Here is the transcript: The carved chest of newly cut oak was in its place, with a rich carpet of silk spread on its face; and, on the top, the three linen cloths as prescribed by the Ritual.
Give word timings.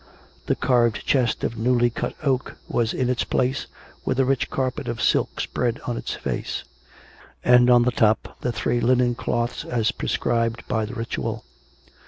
The 0.47 0.55
carved 0.55 1.05
chest 1.05 1.43
of 1.43 1.59
newly 1.59 1.91
cut 1.91 2.15
oak 2.23 2.55
was 2.67 2.91
in 2.91 3.07
its 3.07 3.23
place, 3.23 3.67
with 4.03 4.19
a 4.19 4.25
rich 4.25 4.49
carpet 4.49 4.87
of 4.87 4.99
silk 4.99 5.39
spread 5.39 5.79
on 5.85 5.95
its 5.95 6.15
face; 6.15 6.63
and, 7.43 7.69
on 7.69 7.83
the 7.83 7.91
top, 7.91 8.37
the 8.41 8.51
three 8.51 8.79
linen 8.81 9.13
cloths 9.13 9.63
as 9.63 9.91
prescribed 9.91 10.67
by 10.67 10.85
the 10.85 10.95
Ritual. 10.95 11.45